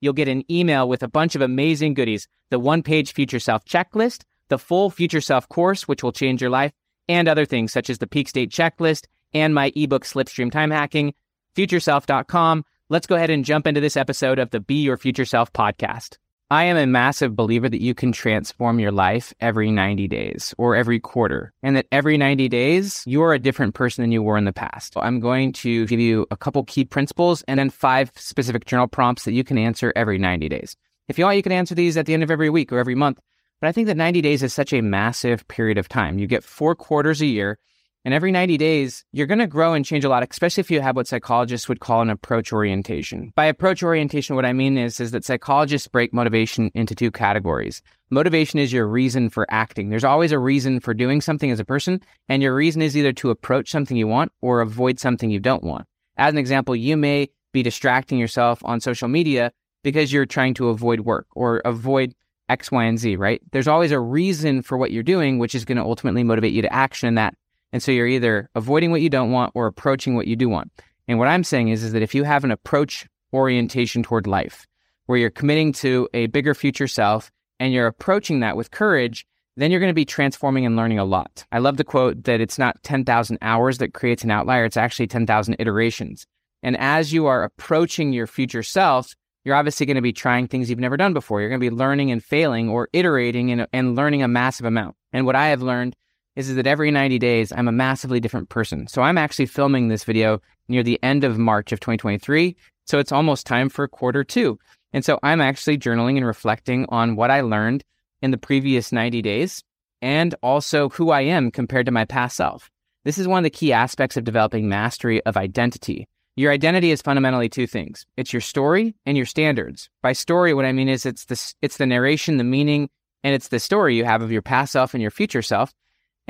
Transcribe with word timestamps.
You'll 0.00 0.14
get 0.14 0.28
an 0.28 0.50
email 0.50 0.88
with 0.88 1.02
a 1.02 1.08
bunch 1.08 1.34
of 1.34 1.42
amazing 1.42 1.94
goodies 1.94 2.26
the 2.50 2.58
one 2.58 2.82
page 2.82 3.12
Future 3.12 3.38
Self 3.38 3.64
checklist, 3.64 4.22
the 4.48 4.58
full 4.58 4.90
Future 4.90 5.20
Self 5.20 5.48
course, 5.48 5.86
which 5.86 6.02
will 6.02 6.12
change 6.12 6.40
your 6.40 6.50
life, 6.50 6.72
and 7.08 7.28
other 7.28 7.44
things 7.44 7.72
such 7.72 7.90
as 7.90 7.98
the 7.98 8.06
peak 8.06 8.28
state 8.28 8.50
checklist 8.50 9.06
and 9.32 9.54
my 9.54 9.72
ebook 9.76 10.04
Slipstream 10.04 10.50
Time 10.50 10.70
Hacking 10.70 11.14
futureself.com. 11.54 12.64
Let's 12.88 13.06
go 13.06 13.16
ahead 13.16 13.30
and 13.30 13.44
jump 13.44 13.66
into 13.66 13.80
this 13.80 13.96
episode 13.96 14.38
of 14.38 14.50
the 14.50 14.60
Be 14.60 14.82
Your 14.82 14.96
Future 14.96 15.24
Self 15.24 15.52
podcast. 15.52 16.16
I 16.52 16.64
am 16.64 16.76
a 16.76 16.84
massive 16.84 17.36
believer 17.36 17.68
that 17.68 17.80
you 17.80 17.94
can 17.94 18.10
transform 18.10 18.80
your 18.80 18.90
life 18.90 19.32
every 19.38 19.70
90 19.70 20.08
days 20.08 20.52
or 20.58 20.74
every 20.74 20.98
quarter, 20.98 21.52
and 21.62 21.76
that 21.76 21.86
every 21.92 22.18
90 22.18 22.48
days, 22.48 23.04
you're 23.06 23.32
a 23.32 23.38
different 23.38 23.76
person 23.76 24.02
than 24.02 24.10
you 24.10 24.20
were 24.20 24.36
in 24.36 24.46
the 24.46 24.52
past. 24.52 24.94
I'm 24.96 25.20
going 25.20 25.52
to 25.52 25.86
give 25.86 26.00
you 26.00 26.26
a 26.32 26.36
couple 26.36 26.64
key 26.64 26.84
principles 26.84 27.44
and 27.46 27.60
then 27.60 27.70
five 27.70 28.10
specific 28.16 28.64
journal 28.64 28.88
prompts 28.88 29.26
that 29.26 29.32
you 29.32 29.44
can 29.44 29.58
answer 29.58 29.92
every 29.94 30.18
90 30.18 30.48
days. 30.48 30.74
If 31.06 31.20
you 31.20 31.24
want, 31.24 31.36
you 31.36 31.44
can 31.44 31.52
answer 31.52 31.76
these 31.76 31.96
at 31.96 32.06
the 32.06 32.14
end 32.14 32.24
of 32.24 32.32
every 32.32 32.50
week 32.50 32.72
or 32.72 32.80
every 32.80 32.96
month. 32.96 33.20
But 33.60 33.68
I 33.68 33.72
think 33.72 33.86
that 33.86 33.96
90 33.96 34.20
days 34.20 34.42
is 34.42 34.52
such 34.52 34.72
a 34.72 34.80
massive 34.80 35.46
period 35.46 35.78
of 35.78 35.88
time. 35.88 36.18
You 36.18 36.26
get 36.26 36.42
four 36.42 36.74
quarters 36.74 37.20
a 37.20 37.26
year. 37.26 37.60
And 38.02 38.14
every 38.14 38.32
90 38.32 38.56
days, 38.56 39.04
you're 39.12 39.26
going 39.26 39.40
to 39.40 39.46
grow 39.46 39.74
and 39.74 39.84
change 39.84 40.04
a 40.04 40.08
lot, 40.08 40.26
especially 40.28 40.62
if 40.62 40.70
you 40.70 40.80
have 40.80 40.96
what 40.96 41.06
psychologists 41.06 41.68
would 41.68 41.80
call 41.80 42.00
an 42.00 42.08
approach 42.08 42.50
orientation. 42.50 43.30
By 43.36 43.44
approach 43.44 43.82
orientation, 43.82 44.36
what 44.36 44.46
I 44.46 44.54
mean 44.54 44.78
is, 44.78 45.00
is 45.00 45.10
that 45.10 45.24
psychologists 45.24 45.86
break 45.86 46.14
motivation 46.14 46.70
into 46.74 46.94
two 46.94 47.10
categories. 47.10 47.82
Motivation 48.08 48.58
is 48.58 48.72
your 48.72 48.86
reason 48.88 49.28
for 49.28 49.46
acting. 49.50 49.90
There's 49.90 50.04
always 50.04 50.32
a 50.32 50.38
reason 50.38 50.80
for 50.80 50.94
doing 50.94 51.20
something 51.20 51.50
as 51.50 51.60
a 51.60 51.64
person, 51.64 52.00
and 52.26 52.42
your 52.42 52.54
reason 52.54 52.80
is 52.80 52.96
either 52.96 53.12
to 53.12 53.28
approach 53.28 53.70
something 53.70 53.98
you 53.98 54.06
want 54.08 54.32
or 54.40 54.62
avoid 54.62 54.98
something 54.98 55.30
you 55.30 55.40
don't 55.40 55.62
want. 55.62 55.86
As 56.16 56.32
an 56.32 56.38
example, 56.38 56.74
you 56.74 56.96
may 56.96 57.28
be 57.52 57.62
distracting 57.62 58.18
yourself 58.18 58.64
on 58.64 58.80
social 58.80 59.08
media 59.08 59.52
because 59.84 60.10
you're 60.10 60.26
trying 60.26 60.54
to 60.54 60.70
avoid 60.70 61.00
work 61.00 61.26
or 61.32 61.58
avoid 61.66 62.14
X, 62.48 62.72
Y, 62.72 62.84
and 62.84 62.98
Z, 62.98 63.16
right? 63.16 63.40
There's 63.52 63.68
always 63.68 63.92
a 63.92 64.00
reason 64.00 64.62
for 64.62 64.76
what 64.76 64.90
you're 64.90 65.02
doing, 65.02 65.38
which 65.38 65.54
is 65.54 65.64
going 65.64 65.78
to 65.78 65.84
ultimately 65.84 66.24
motivate 66.24 66.52
you 66.52 66.62
to 66.62 66.72
action 66.72 67.14
that 67.14 67.34
and 67.72 67.82
so 67.82 67.92
you're 67.92 68.06
either 68.06 68.48
avoiding 68.54 68.90
what 68.90 69.00
you 69.00 69.10
don't 69.10 69.30
want 69.30 69.52
or 69.54 69.66
approaching 69.66 70.14
what 70.14 70.26
you 70.26 70.36
do 70.36 70.48
want. 70.48 70.70
And 71.08 71.18
what 71.18 71.28
I'm 71.28 71.44
saying 71.44 71.68
is, 71.68 71.82
is 71.82 71.92
that 71.92 72.02
if 72.02 72.14
you 72.14 72.24
have 72.24 72.44
an 72.44 72.50
approach 72.50 73.06
orientation 73.32 74.02
toward 74.02 74.26
life, 74.26 74.66
where 75.10 75.18
you're 75.18 75.28
committing 75.28 75.72
to 75.72 76.08
a 76.14 76.28
bigger 76.28 76.54
future 76.54 76.86
self 76.86 77.32
and 77.58 77.72
you're 77.72 77.88
approaching 77.88 78.40
that 78.40 78.56
with 78.56 78.70
courage, 78.70 79.26
then 79.56 79.72
you're 79.72 79.80
going 79.80 79.90
to 79.90 79.94
be 79.94 80.04
transforming 80.04 80.64
and 80.64 80.76
learning 80.76 81.00
a 81.00 81.04
lot. 81.04 81.44
I 81.50 81.58
love 81.58 81.78
the 81.78 81.84
quote 81.84 82.22
that 82.24 82.40
it's 82.40 82.58
not 82.58 82.80
10,000 82.84 83.38
hours 83.42 83.78
that 83.78 83.92
creates 83.92 84.22
an 84.22 84.30
outlier, 84.30 84.64
it's 84.64 84.76
actually 84.76 85.08
10,000 85.08 85.56
iterations. 85.58 86.26
And 86.62 86.76
as 86.76 87.12
you 87.12 87.26
are 87.26 87.42
approaching 87.42 88.12
your 88.12 88.28
future 88.28 88.62
self, 88.62 89.16
you're 89.44 89.56
obviously 89.56 89.84
going 89.84 89.96
to 89.96 90.00
be 90.00 90.12
trying 90.12 90.46
things 90.46 90.70
you've 90.70 90.78
never 90.78 90.96
done 90.96 91.12
before. 91.12 91.40
You're 91.40 91.50
going 91.50 91.60
to 91.60 91.70
be 91.70 91.74
learning 91.74 92.12
and 92.12 92.22
failing 92.22 92.68
or 92.68 92.88
iterating 92.92 93.50
and, 93.50 93.66
and 93.72 93.96
learning 93.96 94.22
a 94.22 94.28
massive 94.28 94.66
amount. 94.66 94.94
And 95.12 95.26
what 95.26 95.34
I 95.34 95.48
have 95.48 95.60
learned 95.60 95.96
is, 96.36 96.54
that 96.54 96.66
every 96.66 96.90
90 96.90 97.18
days, 97.18 97.52
I'm 97.52 97.68
a 97.68 97.72
massively 97.72 98.20
different 98.20 98.48
person. 98.48 98.86
So 98.86 99.02
I'm 99.02 99.18
actually 99.18 99.46
filming 99.46 99.88
this 99.88 100.04
video 100.04 100.40
near 100.68 100.82
the 100.82 100.98
end 101.02 101.24
of 101.24 101.38
March 101.38 101.72
of 101.72 101.80
2023. 101.80 102.56
So 102.86 102.98
it's 102.98 103.12
almost 103.12 103.46
time 103.46 103.68
for 103.68 103.86
quarter 103.88 104.24
two. 104.24 104.58
And 104.92 105.04
so 105.04 105.18
I'm 105.22 105.40
actually 105.40 105.78
journaling 105.78 106.16
and 106.16 106.26
reflecting 106.26 106.86
on 106.88 107.16
what 107.16 107.30
I 107.30 107.42
learned 107.42 107.84
in 108.22 108.30
the 108.30 108.38
previous 108.38 108.92
90 108.92 109.22
days 109.22 109.62
and 110.02 110.34
also 110.42 110.88
who 110.88 111.10
I 111.10 111.22
am 111.22 111.50
compared 111.50 111.86
to 111.86 111.92
my 111.92 112.04
past 112.04 112.36
self. 112.36 112.70
This 113.04 113.18
is 113.18 113.28
one 113.28 113.38
of 113.38 113.44
the 113.44 113.50
key 113.50 113.72
aspects 113.72 114.16
of 114.16 114.24
developing 114.24 114.68
mastery 114.68 115.24
of 115.24 115.36
identity. 115.36 116.08
Your 116.36 116.52
identity 116.52 116.90
is 116.90 117.02
fundamentally 117.02 117.48
two 117.48 117.66
things. 117.66 118.06
It's 118.16 118.32
your 118.32 118.40
story 118.40 118.94
and 119.04 119.16
your 119.16 119.26
standards. 119.26 119.90
By 120.02 120.12
story, 120.12 120.54
what 120.54 120.64
I 120.64 120.72
mean 120.72 120.88
is 120.88 121.06
it's 121.06 121.26
the, 121.26 121.54
it's 121.60 121.76
the 121.76 121.86
narration, 121.86 122.36
the 122.36 122.44
meaning, 122.44 122.88
and 123.22 123.34
it's 123.34 123.48
the 123.48 123.60
story 123.60 123.96
you 123.96 124.04
have 124.04 124.22
of 124.22 124.32
your 124.32 124.42
past 124.42 124.72
self 124.72 124.94
and 124.94 125.02
your 125.02 125.10
future 125.10 125.42
self 125.42 125.72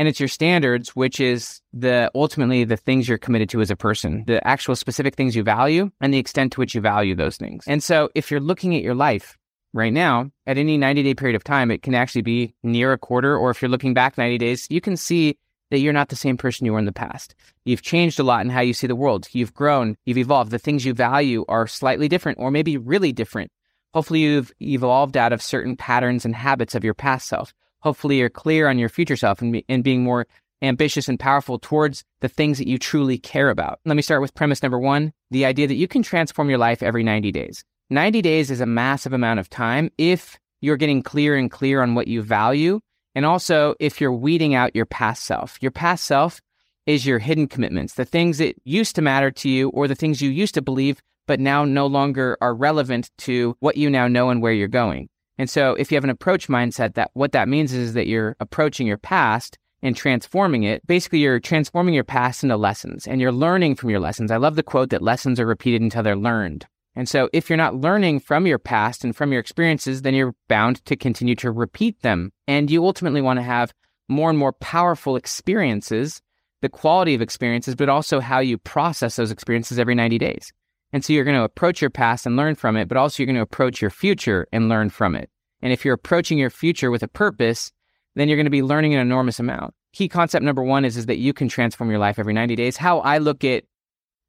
and 0.00 0.09
it's 0.09 0.19
your 0.19 0.28
standards 0.28 0.97
which 0.97 1.21
is 1.21 1.61
the 1.75 2.11
ultimately 2.15 2.65
the 2.65 2.78
things 2.78 3.06
you're 3.06 3.19
committed 3.19 3.50
to 3.50 3.61
as 3.61 3.71
a 3.71 3.77
person 3.77 4.25
the 4.27 4.44
actual 4.49 4.75
specific 4.75 5.15
things 5.15 5.37
you 5.37 5.43
value 5.43 5.91
and 6.00 6.15
the 6.15 6.19
extent 6.19 6.53
to 6.53 6.61
which 6.61 6.75
you 6.75 6.81
value 6.81 7.15
those 7.15 7.37
things. 7.37 7.65
And 7.66 7.83
so 7.83 8.09
if 8.15 8.31
you're 8.31 8.41
looking 8.41 8.75
at 8.75 8.83
your 8.83 8.94
life 8.94 9.37
right 9.75 9.93
now 9.93 10.31
at 10.47 10.56
any 10.56 10.78
90 10.78 11.03
day 11.03 11.15
period 11.15 11.37
of 11.37 11.44
time 11.44 11.71
it 11.71 11.83
can 11.83 11.94
actually 11.94 12.22
be 12.22 12.55
near 12.62 12.93
a 12.93 12.99
quarter 12.99 13.37
or 13.37 13.50
if 13.50 13.61
you're 13.61 13.69
looking 13.69 13.93
back 13.93 14.16
90 14.16 14.38
days 14.38 14.66
you 14.71 14.81
can 14.81 14.97
see 14.97 15.37
that 15.71 15.81
you're 15.81 15.93
not 15.93 16.09
the 16.09 16.17
same 16.17 16.38
person 16.38 16.65
you 16.65 16.72
were 16.72 16.81
in 16.81 16.84
the 16.84 16.93
past. 16.93 17.37
You've 17.65 17.82
changed 17.82 18.19
a 18.19 18.25
lot 18.25 18.44
in 18.44 18.50
how 18.50 18.61
you 18.61 18.72
see 18.72 18.88
the 18.88 18.97
world. 18.97 19.28
You've 19.32 19.55
grown 19.55 19.99
you've 20.06 20.19
evolved. 20.19 20.50
The 20.50 20.59
things 20.59 20.87
you 20.87 20.94
value 20.94 21.44
are 21.47 21.67
slightly 21.67 22.09
different 22.09 22.38
or 22.38 22.50
maybe 22.50 22.78
really 22.78 23.12
different. 23.12 23.53
Hopefully 23.93 24.21
you've 24.21 24.50
evolved 24.61 25.19
out 25.19 25.34
of 25.34 25.43
certain 25.43 25.77
patterns 25.77 26.25
and 26.25 26.34
habits 26.34 26.75
of 26.75 26.84
your 26.84 26.94
past 26.94 27.28
self 27.28 27.53
hopefully 27.80 28.18
you're 28.18 28.30
clear 28.30 28.68
on 28.68 28.78
your 28.78 28.88
future 28.88 29.16
self 29.16 29.42
and, 29.42 29.62
and 29.68 29.84
being 29.84 30.02
more 30.02 30.26
ambitious 30.62 31.08
and 31.08 31.18
powerful 31.18 31.58
towards 31.58 32.04
the 32.20 32.28
things 32.28 32.58
that 32.58 32.68
you 32.68 32.78
truly 32.78 33.18
care 33.18 33.50
about. 33.50 33.80
Let 33.84 33.96
me 33.96 34.02
start 34.02 34.20
with 34.20 34.34
premise 34.34 34.62
number 34.62 34.78
one 34.78 35.12
the 35.30 35.44
idea 35.44 35.66
that 35.66 35.74
you 35.74 35.88
can 35.88 36.02
transform 36.02 36.48
your 36.48 36.58
life 36.58 36.82
every 36.82 37.02
90 37.02 37.32
days. 37.32 37.64
90 37.88 38.22
days 38.22 38.50
is 38.50 38.60
a 38.60 38.66
massive 38.66 39.12
amount 39.12 39.40
of 39.40 39.50
time 39.50 39.90
if 39.98 40.38
you're 40.60 40.76
getting 40.76 41.02
clear 41.02 41.36
and 41.36 41.50
clear 41.50 41.82
on 41.82 41.94
what 41.94 42.08
you 42.08 42.22
value. 42.22 42.80
And 43.14 43.26
also, 43.26 43.74
if 43.80 44.00
you're 44.00 44.12
weeding 44.12 44.54
out 44.54 44.76
your 44.76 44.86
past 44.86 45.24
self, 45.24 45.58
your 45.60 45.72
past 45.72 46.04
self 46.04 46.40
is 46.86 47.06
your 47.06 47.19
hidden 47.19 47.46
commitments, 47.46 47.94
the 47.94 48.04
things 48.04 48.38
that 48.38 48.56
used 48.64 48.94
to 48.96 49.02
matter 49.02 49.30
to 49.30 49.48
you 49.48 49.70
or 49.70 49.88
the 49.88 49.94
things 49.94 50.22
you 50.22 50.30
used 50.30 50.54
to 50.54 50.62
believe, 50.62 51.00
but 51.26 51.40
now 51.40 51.64
no 51.64 51.86
longer 51.86 52.36
are 52.40 52.54
relevant 52.54 53.10
to 53.19 53.56
what 53.60 53.76
you 53.76 53.90
now 53.90 54.06
know 54.06 54.30
and 54.30 54.42
where 54.42 54.52
you're 54.52 54.69
going. 54.69 55.08
And 55.40 55.48
so 55.48 55.72
if 55.76 55.90
you 55.90 55.96
have 55.96 56.04
an 56.04 56.10
approach 56.10 56.48
mindset, 56.48 56.96
that 56.96 57.12
what 57.14 57.32
that 57.32 57.48
means 57.48 57.72
is 57.72 57.94
that 57.94 58.06
you're 58.06 58.36
approaching 58.40 58.86
your 58.86 58.98
past 58.98 59.56
and 59.80 59.96
transforming 59.96 60.64
it. 60.64 60.86
Basically, 60.86 61.20
you're 61.20 61.40
transforming 61.40 61.94
your 61.94 62.04
past 62.04 62.42
into 62.42 62.58
lessons 62.58 63.08
and 63.08 63.22
you're 63.22 63.32
learning 63.32 63.76
from 63.76 63.88
your 63.88 64.00
lessons. 64.00 64.30
I 64.30 64.36
love 64.36 64.56
the 64.56 64.62
quote 64.62 64.90
that 64.90 65.00
lessons 65.00 65.40
are 65.40 65.46
repeated 65.46 65.80
until 65.80 66.02
they're 66.02 66.14
learned. 66.14 66.66
And 66.94 67.08
so 67.08 67.30
if 67.32 67.48
you're 67.48 67.56
not 67.56 67.74
learning 67.74 68.20
from 68.20 68.46
your 68.46 68.58
past 68.58 69.02
and 69.02 69.16
from 69.16 69.32
your 69.32 69.40
experiences, 69.40 70.02
then 70.02 70.12
you're 70.12 70.34
bound 70.46 70.84
to 70.84 70.94
continue 70.94 71.36
to 71.36 71.50
repeat 71.50 72.02
them. 72.02 72.32
And 72.46 72.70
you 72.70 72.84
ultimately 72.84 73.22
want 73.22 73.38
to 73.38 73.42
have 73.42 73.72
more 74.08 74.28
and 74.28 74.38
more 74.38 74.52
powerful 74.52 75.16
experiences, 75.16 76.20
the 76.60 76.68
quality 76.68 77.14
of 77.14 77.22
experiences, 77.22 77.75
but 77.75 77.88
also 77.88 78.20
how 78.20 78.40
you 78.40 78.58
process 78.58 79.16
those 79.16 79.31
experiences 79.31 79.78
every 79.78 79.94
90 79.94 80.19
days. 80.19 80.52
And 80.92 81.04
so 81.04 81.12
you're 81.12 81.25
going 81.25 81.37
to 81.37 81.44
approach 81.44 81.81
your 81.81 81.90
past 81.90 82.26
and 82.26 82.37
learn 82.37 82.54
from 82.54 82.76
it, 82.76 82.88
but 82.88 82.96
also 82.96 83.22
you're 83.22 83.26
going 83.26 83.37
to 83.37 83.42
approach 83.42 83.81
your 83.81 83.90
future 83.90 84.46
and 84.52 84.69
learn 84.69 84.90
from 84.90 85.14
it. 85.14 85.31
And 85.62 85.72
if 85.72 85.84
you're 85.84 85.94
approaching 85.94 86.38
your 86.38 86.50
future 86.50 86.90
with 86.90 87.02
a 87.02 87.08
purpose, 87.08 87.72
then 88.14 88.28
you're 88.28 88.37
going 88.37 88.46
to 88.46 88.50
be 88.50 88.62
learning 88.62 88.94
an 88.94 89.00
enormous 89.00 89.38
amount. 89.38 89.75
Key 89.92 90.08
concept 90.08 90.44
number 90.44 90.62
one 90.62 90.84
is, 90.84 90.96
is 90.96 91.06
that 91.06 91.19
you 91.19 91.32
can 91.32 91.48
transform 91.48 91.90
your 91.90 91.98
life 91.98 92.19
every 92.19 92.32
90 92.32 92.56
days. 92.56 92.76
How 92.76 93.00
I 93.00 93.19
look 93.19 93.44
at 93.44 93.64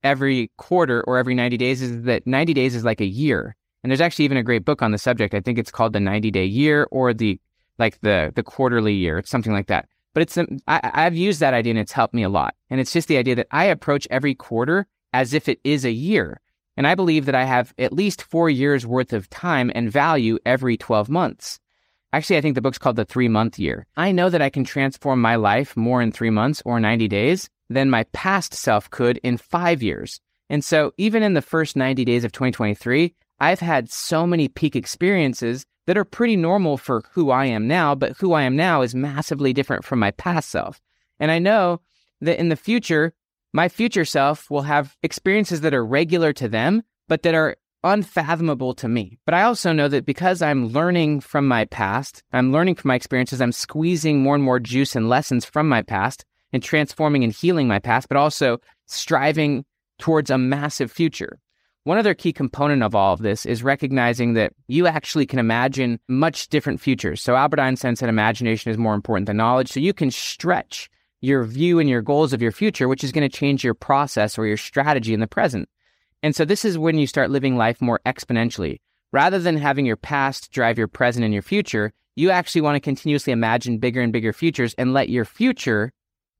every 0.04 0.52
quarter 0.58 1.04
or 1.04 1.18
every 1.18 1.36
90 1.36 1.58
days 1.58 1.82
is 1.82 2.04
that 2.04 2.26
90 2.26 2.54
days 2.54 2.76
is 2.76 2.84
like 2.84 3.02
a 3.02 3.06
year. 3.06 3.56
And 3.84 3.92
there's 3.92 4.02
actually 4.02 4.26
even 4.26 4.38
a 4.38 4.44
great 4.44 4.66
book 4.66 4.82
on 4.82 4.92
the 4.92 4.98
subject. 4.98 5.34
I 5.34 5.42
think 5.42 5.58
it's 5.58 5.72
called 5.72 5.94
the 5.94 6.00
90 6.00 6.32
day 6.32 6.46
year 6.46 6.88
or 6.92 7.14
the 7.14 7.40
like 7.80 8.00
the 8.02 8.32
the 8.36 8.44
quarterly 8.44 8.94
year. 8.94 9.22
Something 9.26 9.54
like 9.54 9.68
that. 9.68 9.88
But 10.14 10.24
it's 10.24 10.38
um, 10.38 10.60
I, 10.68 10.92
I've 10.94 11.16
used 11.16 11.40
that 11.40 11.54
idea 11.54 11.72
and 11.72 11.80
it's 11.80 11.92
helped 11.92 12.14
me 12.14 12.24
a 12.24 12.30
lot. 12.30 12.56
And 12.70 12.80
it's 12.80 12.94
just 12.94 13.08
the 13.08 13.18
idea 13.18 13.36
that 13.36 13.48
I 13.52 13.66
approach 13.66 14.08
every 14.12 14.36
quarter 14.36 14.88
as 15.14 15.34
if 15.34 15.50
it 15.50 15.60
is 15.64 15.86
a 15.86 15.92
year. 15.92 16.42
And 16.78 16.88
I 16.88 16.96
believe 16.96 17.26
that 17.26 17.36
I 17.36 17.44
have 17.44 17.74
at 17.78 17.94
least 17.94 18.22
four 18.22 18.50
years 18.50 18.86
worth 18.86 19.14
of 19.14 19.30
time 19.30 19.72
and 19.76 19.92
value 19.92 20.40
every 20.46 20.78
12 20.78 21.10
months. 21.10 21.60
Actually, 22.14 22.38
I 22.38 22.42
think 22.42 22.56
the 22.56 22.62
book's 22.62 22.78
called 22.78 22.98
The 22.98 23.06
Three 23.06 23.28
Month 23.28 23.58
Year. 23.58 23.88
I 23.96 24.12
know 24.12 24.30
that 24.30 24.42
I 24.42 24.50
can 24.50 24.64
transform 24.64 25.22
my 25.22 25.36
life 25.36 25.78
more 25.78 26.02
in 26.02 26.12
three 26.12 26.30
months 26.30 26.62
or 26.66 26.80
90 26.80 27.08
days 27.08 27.50
than 27.70 27.90
my 27.90 28.04
past 28.12 28.54
self 28.54 28.90
could 28.90 29.18
in 29.24 29.38
five 29.38 29.82
years. 29.82 30.20
And 30.50 30.64
so, 30.64 30.92
even 30.98 31.24
in 31.24 31.34
the 31.34 31.42
first 31.42 31.78
90 31.78 32.04
days 32.04 32.26
of 32.26 32.34
2023, 32.34 33.14
I've 33.40 33.62
had 33.62 33.90
so 33.90 34.28
many 34.28 34.50
peak 34.50 34.76
experiences 34.76 35.66
that 35.88 35.98
are 35.98 36.06
pretty 36.06 36.36
normal 36.36 36.78
for 36.78 37.04
who 37.14 37.32
I 37.32 37.46
am 37.46 37.68
now, 37.68 37.96
but 37.96 38.18
who 38.18 38.34
I 38.34 38.44
am 38.44 38.56
now 38.56 38.82
is 38.82 38.94
massively 38.94 39.54
different 39.54 39.86
from 39.86 40.00
my 40.00 40.12
past 40.12 40.50
self. 40.50 40.82
And 41.20 41.32
I 41.32 41.40
know 41.40 41.80
that 42.20 42.40
in 42.40 42.50
the 42.50 42.56
future, 42.56 43.14
my 43.54 43.70
future 43.70 44.06
self 44.06 44.50
will 44.50 44.62
have 44.64 44.96
experiences 45.04 45.62
that 45.62 45.74
are 45.74 45.86
regular 45.86 46.34
to 46.34 46.48
them, 46.48 46.84
but 47.08 47.24
that 47.24 47.36
are 47.36 47.58
unfathomable 47.84 48.74
to 48.76 48.88
me. 48.88 49.18
But 49.26 49.34
I 49.34 49.44
also 49.44 49.74
know 49.74 49.88
that 49.88 50.06
because 50.06 50.42
I'm 50.42 50.68
learning 50.68 51.22
from 51.22 51.48
my 51.48 51.66
past, 51.66 52.24
I'm 52.32 52.52
learning 52.52 52.76
from 52.76 52.90
my 52.90 52.96
experiences, 52.96 53.42
I'm 53.42 53.52
squeezing 53.52 54.22
more 54.22 54.36
and 54.36 54.44
more 54.44 54.60
juice 54.60 54.96
and 54.96 55.10
lessons 55.10 55.46
from 55.46 55.68
my 55.68 55.82
past 55.82 56.26
and 56.54 56.62
transforming 56.62 57.24
and 57.24 57.34
healing 57.34 57.68
my 57.68 57.80
past, 57.80 58.08
but 58.08 58.18
also 58.18 58.60
striving 58.86 59.66
towards 60.00 60.30
a 60.30 60.38
massive 60.38 60.92
future. 60.92 61.40
One 61.84 61.98
other 61.98 62.14
key 62.14 62.32
component 62.32 62.84
of 62.84 62.94
all 62.94 63.14
of 63.14 63.22
this 63.22 63.46
is 63.46 63.64
recognizing 63.64 64.34
that 64.34 64.54
you 64.68 64.86
actually 64.86 65.26
can 65.26 65.40
imagine 65.40 66.00
much 66.08 66.48
different 66.50 66.80
futures. 66.80 67.24
So 67.24 67.36
Albert 67.36 67.60
Einstein 67.60 67.96
said 67.96 68.08
imagination 68.08 68.70
is 68.70 68.78
more 68.78 68.94
important 68.94 69.26
than 69.26 69.38
knowledge. 69.38 69.72
So 69.72 69.80
you 69.80 69.94
can 69.94 70.12
stretch 70.12 70.90
your 71.22 71.44
view 71.44 71.80
and 71.80 71.88
your 71.88 72.02
goals 72.02 72.34
of 72.34 72.42
your 72.42 72.52
future, 72.52 72.88
which 72.88 73.04
is 73.04 73.12
going 73.12 73.28
to 73.28 73.38
change 73.38 73.64
your 73.64 73.74
process 73.74 74.38
or 74.38 74.46
your 74.46 74.58
strategy 74.58 75.14
in 75.14 75.20
the 75.20 75.28
present. 75.28 75.70
And 76.24 76.36
so 76.36 76.46
this 76.46 76.66
is 76.66 76.78
when 76.78 76.98
you 76.98 77.08
start 77.08 77.32
living 77.32 77.56
life 77.56 77.82
more 77.82 78.02
exponentially. 78.06 78.80
Rather 79.12 79.40
than 79.40 79.58
having 79.58 79.86
your 79.86 79.98
past 79.98 80.52
drive 80.52 80.78
your 80.78 80.88
present 80.88 81.24
and 81.24 81.34
your 81.34 81.44
future, 81.44 81.94
you 82.16 82.30
actually 82.32 82.62
want 82.62 82.76
to 82.76 82.80
continuously 82.80 83.32
imagine 83.32 83.78
bigger 83.78 84.02
and 84.02 84.12
bigger 84.12 84.34
futures 84.34 84.74
and 84.78 84.94
let 84.94 85.10
your 85.10 85.26
future 85.26 85.94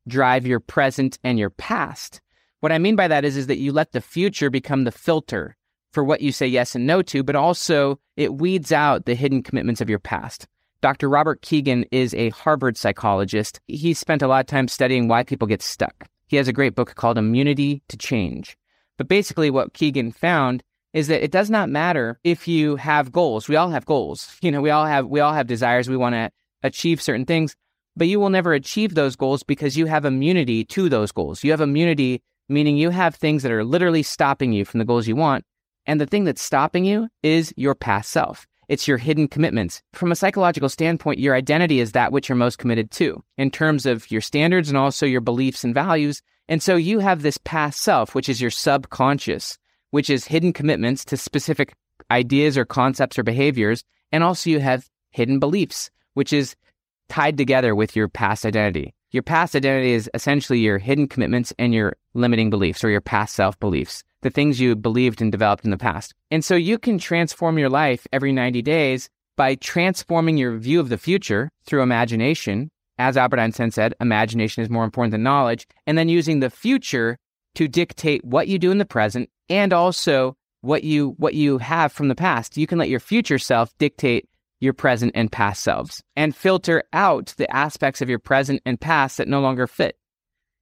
drive 0.08 0.48
your 0.48 0.60
present 0.60 1.20
and 1.24 1.38
your 1.38 1.50
past. 1.50 2.22
What 2.60 2.72
I 2.72 2.78
mean 2.78 2.96
by 2.96 3.08
that 3.08 3.26
is, 3.26 3.38
is 3.38 3.48
that 3.48 3.58
you 3.58 3.72
let 3.72 3.92
the 3.92 4.02
future 4.02 4.50
become 4.50 4.84
the 4.84 4.92
filter 4.92 5.58
for 5.92 6.04
what 6.04 6.22
you 6.22 6.32
say 6.32 6.48
yes 6.48 6.76
and 6.76 6.88
no 6.88 7.02
to, 7.04 7.24
but 7.24 7.36
also 7.36 8.00
it 8.16 8.36
weeds 8.36 8.72
out 8.72 9.06
the 9.06 9.16
hidden 9.16 9.44
commitments 9.44 9.82
of 9.82 9.90
your 9.90 10.00
past. 10.00 10.48
Dr. 10.82 11.10
Robert 11.10 11.44
Kegan 11.44 11.86
is 11.92 12.16
a 12.16 12.30
Harvard 12.30 12.76
psychologist. 12.76 13.62
He 13.68 13.94
spent 13.94 14.24
a 14.24 14.28
lot 14.28 14.40
of 14.40 14.48
time 14.48 14.68
studying 14.68 15.08
why 15.08 15.24
people 15.24 15.48
get 15.48 15.62
stuck. 15.62 16.08
He 16.28 16.38
has 16.38 16.48
a 16.48 16.54
great 16.54 16.74
book 16.74 16.96
called 16.96 17.20
Immunity 17.20 17.84
to 17.90 17.98
Change. 17.98 18.58
But 18.98 19.08
basically, 19.08 19.52
what 19.52 19.74
Kegan 19.74 20.12
found 20.12 20.64
is 20.94 21.08
that 21.08 21.24
it 21.24 21.32
does 21.32 21.52
not 21.52 21.70
matter 21.70 22.20
if 22.24 22.48
you 22.48 22.78
have 22.78 23.12
goals. 23.12 23.48
We 23.48 23.56
all 23.56 23.70
have 23.70 23.86
goals. 23.86 24.36
You 24.42 24.52
know, 24.52 24.62
we 24.62 24.72
all 24.72 24.86
have 24.86 25.06
we 25.06 25.20
all 25.20 25.34
have 25.34 25.46
desires. 25.46 25.88
We 25.88 25.98
want 25.98 26.16
to 26.16 26.32
achieve 26.64 27.00
certain 27.00 27.26
things, 27.26 27.56
but 27.96 28.08
you 28.08 28.20
will 28.20 28.32
never 28.32 28.54
achieve 28.54 28.96
those 28.96 29.16
goals 29.16 29.44
because 29.44 29.78
you 29.78 29.86
have 29.86 30.04
immunity 30.04 30.64
to 30.66 30.90
those 30.90 31.12
goals. 31.12 31.44
You 31.44 31.52
have 31.52 31.62
immunity, 31.62 32.24
meaning 32.50 32.76
you 32.78 32.90
have 32.90 33.14
things 33.14 33.44
that 33.44 33.52
are 33.52 33.64
literally 33.64 34.04
stopping 34.04 34.52
you 34.52 34.66
from 34.66 34.80
the 34.80 34.86
goals 34.86 35.08
you 35.08 35.16
want. 35.16 35.46
And 35.86 36.02
the 36.02 36.08
thing 36.08 36.24
that's 36.24 36.42
stopping 36.42 36.86
you 36.86 37.08
is 37.22 37.54
your 37.56 37.76
past 37.76 38.10
self. 38.10 38.48
It's 38.72 38.88
your 38.88 38.98
hidden 38.98 39.28
commitments. 39.28 39.82
From 39.92 40.14
a 40.14 40.16
psychological 40.16 40.70
standpoint, 40.70 41.20
your 41.20 41.36
identity 41.36 41.82
is 41.82 41.92
that 41.92 42.14
which 42.14 42.30
you're 42.30 42.38
most 42.38 42.58
committed 42.58 42.90
to 42.92 43.22
in 43.38 43.52
terms 43.52 43.86
of 43.86 44.10
your 44.10 44.22
standards 44.22 44.70
and 44.70 44.78
also 44.78 45.06
your 45.06 45.20
beliefs 45.20 45.66
and 45.66 45.76
values. 45.76 46.22
And 46.48 46.64
so 46.64 46.78
you 46.78 47.00
have 47.00 47.22
this 47.22 47.38
past 47.38 47.82
self, 47.82 48.16
which 48.16 48.30
is 48.30 48.40
your 48.40 48.50
subconscious, 48.50 49.58
which 49.90 50.10
is 50.10 50.24
hidden 50.24 50.54
commitments 50.54 51.04
to 51.04 51.18
specific 51.18 51.74
ideas 52.12 52.58
or 52.58 52.64
concepts 52.64 53.20
or 53.20 53.24
behaviors. 53.24 53.84
And 54.10 54.24
also 54.24 54.50
you 54.50 54.62
have 54.62 54.90
hidden 55.10 55.38
beliefs, 55.38 55.92
which 56.14 56.32
is 56.32 56.56
tied 57.10 57.36
together 57.36 57.76
with 57.76 57.94
your 57.94 58.08
past 58.08 58.46
identity. 58.46 58.94
Your 59.12 59.24
past 59.24 59.54
identity 59.54 59.92
is 59.92 60.10
essentially 60.14 60.60
your 60.60 60.78
hidden 60.78 61.10
commitments 61.10 61.52
and 61.60 61.74
your 61.74 61.98
limiting 62.14 62.50
beliefs 62.50 62.86
or 62.86 62.90
your 62.90 63.02
past 63.02 63.36
self 63.36 63.60
beliefs, 63.60 64.06
the 64.22 64.30
things 64.30 64.60
you 64.60 64.76
believed 64.76 65.22
and 65.22 65.32
developed 65.32 65.66
in 65.66 65.72
the 65.72 65.78
past. 65.78 66.14
And 66.30 66.44
so 66.44 66.56
you 66.56 66.78
can 66.78 66.98
transform 66.98 67.58
your 67.58 67.70
life 67.70 68.08
every 68.12 68.32
90 68.32 68.62
days 68.62 69.10
by 69.38 69.56
transforming 69.56 70.38
your 70.38 70.58
view 70.58 70.80
of 70.80 70.90
the 70.90 70.98
future 70.98 71.50
through 71.66 71.82
imagination 71.82 72.70
as 73.02 73.18
Albert 73.18 73.40
Einstein 73.40 73.72
said, 73.72 73.96
imagination 74.00 74.62
is 74.62 74.70
more 74.70 74.84
important 74.84 75.12
than 75.12 75.24
knowledge, 75.24 75.68
and 75.88 75.98
then 75.98 76.08
using 76.08 76.40
the 76.40 76.52
future 76.52 77.18
to 77.56 77.68
dictate 77.68 78.24
what 78.24 78.48
you 78.48 78.60
do 78.60 78.70
in 78.70 78.78
the 78.78 78.86
present 78.86 79.28
and 79.50 79.74
also 79.74 80.36
what 80.62 80.84
you 80.84 81.16
what 81.18 81.34
you 81.34 81.58
have 81.58 81.92
from 81.92 82.10
the 82.10 82.16
past. 82.16 82.58
You 82.58 82.68
can 82.68 82.78
let 82.78 82.90
your 82.90 83.00
future 83.00 83.40
self 83.40 83.76
dictate 83.80 84.30
your 84.60 84.74
present 84.74 85.14
and 85.16 85.32
past 85.32 85.64
selves 85.64 86.04
and 86.16 86.36
filter 86.36 86.84
out 86.94 87.34
the 87.38 87.50
aspects 87.54 88.02
of 88.02 88.10
your 88.10 88.20
present 88.20 88.62
and 88.68 88.80
past 88.80 89.18
that 89.18 89.28
no 89.28 89.42
longer 89.42 89.66
fit. 89.66 89.98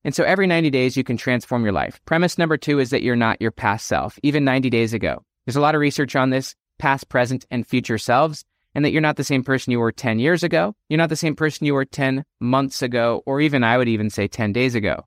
And 0.04 0.16
so 0.16 0.24
every 0.24 0.48
90 0.48 0.70
days 0.70 0.96
you 0.96 1.04
can 1.04 1.18
transform 1.18 1.64
your 1.64 1.74
life. 1.74 2.00
Premise 2.06 2.38
number 2.38 2.58
2 2.58 2.80
is 2.80 2.90
that 2.90 3.04
you're 3.04 3.16
not 3.16 3.42
your 3.42 3.52
past 3.52 3.86
self, 3.86 4.18
even 4.24 4.46
90 4.46 4.70
days 4.70 4.94
ago. 4.94 5.24
There's 5.46 5.56
a 5.58 5.62
lot 5.62 5.76
of 5.76 5.82
research 5.82 6.16
on 6.16 6.30
this, 6.30 6.56
past, 6.78 7.10
present, 7.10 7.46
and 7.52 7.68
future 7.68 7.98
selves 7.98 8.46
and 8.76 8.86
that 8.86 8.92
you're 8.92 9.02
not 9.02 9.18
the 9.18 9.24
same 9.24 9.44
person 9.44 9.72
you 9.72 9.80
were 9.80 9.92
10 9.92 10.20
years 10.20 10.44
ago. 10.44 10.76
You're 10.90 10.98
not 10.98 11.10
the 11.10 11.16
same 11.16 11.36
person 11.36 11.66
you 11.66 11.74
were 11.74 11.86
10 11.86 12.24
months 12.40 12.82
ago, 12.82 13.24
or 13.26 13.42
even 13.42 13.64
I 13.64 13.78
would 13.78 13.88
even 13.88 14.10
say 14.10 14.28
10 14.28 14.54
days 14.54 14.76
ago. 14.76 15.06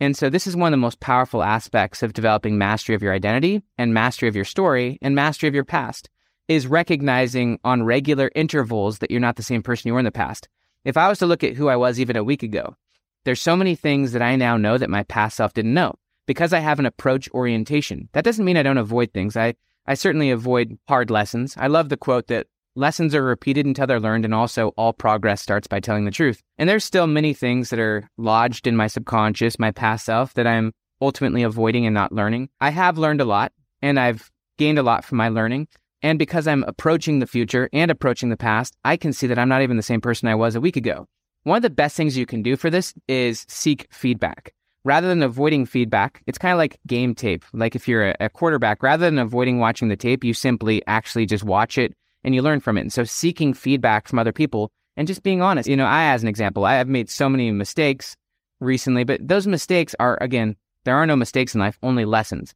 And 0.00 0.16
so 0.16 0.30
this 0.30 0.46
is 0.46 0.56
one 0.56 0.72
of 0.72 0.72
the 0.72 0.82
most 0.82 1.00
powerful 1.00 1.42
aspects 1.42 2.02
of 2.02 2.12
developing 2.12 2.58
mastery 2.58 2.94
of 2.94 3.02
your 3.02 3.12
identity 3.12 3.62
and 3.78 3.94
mastery 3.94 4.28
of 4.28 4.36
your 4.36 4.44
story 4.44 4.98
and 5.02 5.14
mastery 5.14 5.48
of 5.48 5.54
your 5.54 5.64
past 5.64 6.08
is 6.48 6.66
recognizing 6.66 7.58
on 7.64 7.84
regular 7.84 8.30
intervals 8.34 8.98
that 8.98 9.10
you're 9.10 9.20
not 9.20 9.36
the 9.36 9.42
same 9.42 9.62
person 9.62 9.88
you 9.88 9.92
were 9.92 10.00
in 10.00 10.04
the 10.04 10.10
past. 10.10 10.48
If 10.84 10.96
I 10.96 11.08
was 11.08 11.20
to 11.20 11.26
look 11.26 11.44
at 11.44 11.54
who 11.54 11.68
I 11.68 11.76
was 11.76 12.00
even 12.00 12.16
a 12.16 12.24
week 12.24 12.42
ago, 12.42 12.76
there's 13.24 13.40
so 13.40 13.56
many 13.56 13.74
things 13.74 14.12
that 14.12 14.22
I 14.22 14.36
now 14.36 14.56
know 14.56 14.78
that 14.78 14.90
my 14.90 15.02
past 15.04 15.36
self 15.36 15.52
didn't 15.52 15.74
know 15.74 15.94
because 16.26 16.52
I 16.52 16.60
have 16.60 16.78
an 16.78 16.86
approach 16.86 17.30
orientation. 17.32 18.08
That 18.12 18.24
doesn't 18.24 18.44
mean 18.44 18.56
I 18.56 18.62
don't 18.62 18.78
avoid 18.78 19.12
things. 19.12 19.36
I, 19.36 19.54
I 19.86 19.94
certainly 19.94 20.30
avoid 20.30 20.78
hard 20.88 21.10
lessons. 21.10 21.54
I 21.58 21.66
love 21.66 21.88
the 21.88 21.96
quote 21.96 22.28
that 22.28 22.46
Lessons 22.74 23.14
are 23.14 23.22
repeated 23.22 23.66
until 23.66 23.86
they're 23.86 24.00
learned, 24.00 24.24
and 24.24 24.32
also 24.32 24.68
all 24.78 24.94
progress 24.94 25.42
starts 25.42 25.66
by 25.66 25.78
telling 25.78 26.06
the 26.06 26.10
truth. 26.10 26.42
And 26.56 26.70
there's 26.70 26.84
still 26.84 27.06
many 27.06 27.34
things 27.34 27.68
that 27.68 27.78
are 27.78 28.08
lodged 28.16 28.66
in 28.66 28.78
my 28.78 28.86
subconscious, 28.86 29.58
my 29.58 29.72
past 29.72 30.06
self, 30.06 30.32
that 30.34 30.46
I'm 30.46 30.72
ultimately 31.02 31.42
avoiding 31.42 31.84
and 31.84 31.92
not 31.92 32.12
learning. 32.12 32.48
I 32.62 32.70
have 32.70 32.96
learned 32.96 33.20
a 33.20 33.26
lot, 33.26 33.52
and 33.82 34.00
I've 34.00 34.30
gained 34.56 34.78
a 34.78 34.82
lot 34.82 35.04
from 35.04 35.18
my 35.18 35.28
learning. 35.28 35.68
And 36.00 36.18
because 36.18 36.46
I'm 36.46 36.64
approaching 36.64 37.18
the 37.18 37.26
future 37.26 37.68
and 37.74 37.90
approaching 37.90 38.30
the 38.30 38.38
past, 38.38 38.74
I 38.86 38.96
can 38.96 39.12
see 39.12 39.26
that 39.26 39.38
I'm 39.38 39.50
not 39.50 39.60
even 39.60 39.76
the 39.76 39.82
same 39.82 40.00
person 40.00 40.28
I 40.28 40.34
was 40.34 40.54
a 40.54 40.60
week 40.60 40.76
ago. 40.76 41.06
One 41.44 41.56
of 41.56 41.62
the 41.62 41.70
best 41.70 41.96
things 41.96 42.16
you 42.16 42.26
can 42.26 42.42
do 42.42 42.56
for 42.56 42.70
this 42.70 42.94
is 43.08 43.44
seek 43.48 43.88
feedback. 43.90 44.54
Rather 44.84 45.08
than 45.08 45.22
avoiding 45.22 45.66
feedback, 45.66 46.22
it's 46.26 46.38
kind 46.38 46.52
of 46.52 46.58
like 46.58 46.78
game 46.86 47.14
tape. 47.14 47.44
Like 47.52 47.74
if 47.74 47.86
you're 47.86 48.10
a, 48.10 48.16
a 48.20 48.28
quarterback, 48.28 48.82
rather 48.82 49.06
than 49.06 49.18
avoiding 49.18 49.58
watching 49.58 49.88
the 49.88 49.96
tape, 49.96 50.24
you 50.24 50.34
simply 50.34 50.82
actually 50.86 51.26
just 51.26 51.44
watch 51.44 51.78
it 51.78 51.94
and 52.24 52.34
you 52.34 52.42
learn 52.42 52.60
from 52.60 52.78
it. 52.78 52.82
And 52.82 52.92
so 52.92 53.04
seeking 53.04 53.54
feedback 53.54 54.08
from 54.08 54.18
other 54.18 54.32
people 54.32 54.70
and 54.96 55.08
just 55.08 55.22
being 55.22 55.42
honest. 55.42 55.68
You 55.68 55.76
know, 55.76 55.86
I, 55.86 56.12
as 56.12 56.22
an 56.22 56.28
example, 56.28 56.64
I 56.64 56.74
have 56.74 56.88
made 56.88 57.10
so 57.10 57.28
many 57.28 57.50
mistakes 57.50 58.16
recently, 58.60 59.04
but 59.04 59.26
those 59.26 59.46
mistakes 59.46 59.94
are, 59.98 60.18
again, 60.20 60.56
there 60.84 60.96
are 60.96 61.06
no 61.06 61.16
mistakes 61.16 61.54
in 61.54 61.60
life, 61.60 61.78
only 61.82 62.04
lessons. 62.04 62.54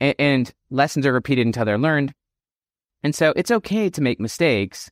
And, 0.00 0.14
and 0.18 0.54
lessons 0.70 1.06
are 1.06 1.12
repeated 1.12 1.46
until 1.46 1.64
they're 1.64 1.78
learned. 1.78 2.14
And 3.02 3.14
so 3.14 3.32
it's 3.36 3.50
okay 3.50 3.90
to 3.90 4.00
make 4.00 4.18
mistakes. 4.18 4.90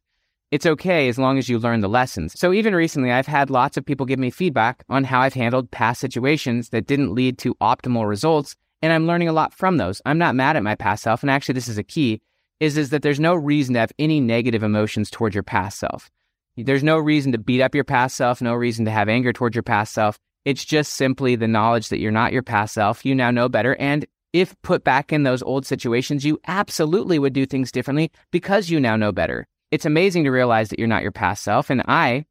It's 0.52 0.66
okay 0.66 1.08
as 1.08 1.18
long 1.18 1.38
as 1.38 1.48
you 1.48 1.58
learn 1.58 1.80
the 1.80 1.88
lessons. 1.88 2.38
So 2.38 2.52
even 2.52 2.74
recently, 2.74 3.10
I've 3.10 3.26
had 3.26 3.48
lots 3.48 3.78
of 3.78 3.86
people 3.86 4.04
give 4.04 4.18
me 4.18 4.28
feedback 4.28 4.84
on 4.90 5.02
how 5.02 5.22
I've 5.22 5.32
handled 5.32 5.70
past 5.70 5.98
situations 5.98 6.68
that 6.68 6.86
didn't 6.86 7.14
lead 7.14 7.38
to 7.38 7.54
optimal 7.54 8.06
results. 8.06 8.54
And 8.82 8.92
I'm 8.92 9.06
learning 9.06 9.28
a 9.28 9.32
lot 9.32 9.54
from 9.54 9.78
those. 9.78 10.02
I'm 10.04 10.18
not 10.18 10.34
mad 10.34 10.56
at 10.56 10.62
my 10.62 10.74
past 10.74 11.04
self. 11.04 11.22
And 11.22 11.30
actually, 11.30 11.54
this 11.54 11.68
is 11.68 11.78
a 11.78 11.82
key 11.82 12.20
is, 12.60 12.76
is 12.76 12.90
that 12.90 13.00
there's 13.00 13.18
no 13.18 13.34
reason 13.34 13.72
to 13.72 13.80
have 13.80 13.92
any 13.98 14.20
negative 14.20 14.62
emotions 14.62 15.10
towards 15.10 15.34
your 15.34 15.42
past 15.42 15.78
self. 15.78 16.10
There's 16.58 16.84
no 16.84 16.98
reason 16.98 17.32
to 17.32 17.38
beat 17.38 17.62
up 17.62 17.74
your 17.74 17.82
past 17.82 18.14
self, 18.14 18.42
no 18.42 18.52
reason 18.52 18.84
to 18.84 18.90
have 18.90 19.08
anger 19.08 19.32
towards 19.32 19.56
your 19.56 19.62
past 19.62 19.94
self. 19.94 20.18
It's 20.44 20.66
just 20.66 20.92
simply 20.92 21.34
the 21.34 21.48
knowledge 21.48 21.88
that 21.88 21.98
you're 21.98 22.12
not 22.12 22.32
your 22.34 22.42
past 22.42 22.74
self. 22.74 23.06
You 23.06 23.14
now 23.14 23.30
know 23.30 23.48
better. 23.48 23.74
And 23.76 24.04
if 24.34 24.54
put 24.60 24.84
back 24.84 25.14
in 25.14 25.22
those 25.22 25.42
old 25.42 25.64
situations, 25.64 26.26
you 26.26 26.38
absolutely 26.46 27.18
would 27.18 27.32
do 27.32 27.46
things 27.46 27.72
differently 27.72 28.12
because 28.30 28.68
you 28.68 28.78
now 28.78 28.96
know 28.96 29.12
better. 29.12 29.46
It's 29.72 29.86
amazing 29.86 30.24
to 30.24 30.30
realize 30.30 30.68
that 30.68 30.78
you're 30.78 30.86
not 30.86 31.02
your 31.02 31.12
past 31.12 31.42
self. 31.42 31.70
And 31.70 31.82
I, 31.88 32.26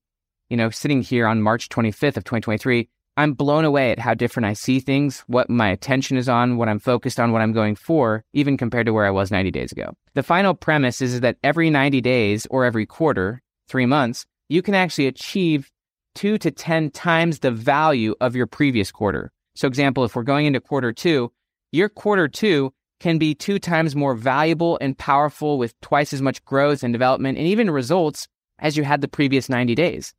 you 0.51 0.55
know, 0.55 0.69
sitting 0.69 1.01
here 1.01 1.25
on 1.25 1.41
March 1.41 1.69
25th 1.69 2.17
of 2.17 2.23
2023, 2.23 2.87
I'm 3.17 3.33
blown 3.33 3.65
away 3.65 3.91
at 3.91 3.97
how 3.97 4.13
different 4.13 4.45
I 4.45 4.53
see 4.53 4.79
things, 4.79 5.23
what 5.25 5.49
my 5.49 5.67
attention 5.67 6.17
is 6.17 6.29
on, 6.29 6.57
what 6.57 6.69
I'm 6.69 6.77
focused 6.77 7.19
on, 7.19 7.31
what 7.31 7.41
I'm 7.41 7.51
going 7.51 7.75
for, 7.75 8.23
even 8.33 8.57
compared 8.57 8.85
to 8.85 8.93
where 8.93 9.07
I 9.07 9.09
was 9.09 9.31
90 9.31 9.49
days 9.49 9.71
ago. 9.71 9.91
The 10.13 10.21
final 10.21 10.53
premise 10.53 11.01
is 11.01 11.21
that 11.21 11.37
every 11.43 11.71
90 11.71 11.99
days 11.99 12.45
or 12.51 12.63
every 12.63 12.85
quarter, 12.85 13.41
three 13.67 13.87
months, 13.87 14.27
you 14.47 14.61
can 14.61 14.75
actually 14.75 15.07
achieve 15.07 15.71
two 16.13 16.37
to 16.37 16.51
10 16.51 16.91
times 16.91 17.39
the 17.39 17.49
value 17.49 18.13
of 18.21 18.35
your 18.35 18.45
previous 18.45 18.91
quarter. 18.91 19.31
So, 19.55 19.67
example, 19.67 20.05
if 20.05 20.15
we're 20.15 20.23
going 20.23 20.45
into 20.45 20.61
quarter 20.61 20.93
two, 20.93 21.31
your 21.71 21.89
quarter 21.89 22.27
two 22.27 22.71
can 23.01 23.17
be 23.17 23.33
two 23.33 23.57
times 23.57 23.95
more 23.95 24.13
valuable 24.13 24.77
and 24.79 24.97
powerful 24.97 25.57
with 25.57 25.77
twice 25.81 26.13
as 26.13 26.21
much 26.21 26.45
growth 26.45 26.83
and 26.83 26.93
development 26.93 27.37
and 27.37 27.47
even 27.47 27.69
results 27.69 28.27
as 28.59 28.77
you 28.77 28.83
had 28.83 29.01
the 29.01 29.07
previous 29.07 29.49
90 29.49 29.73
days. 29.73 30.13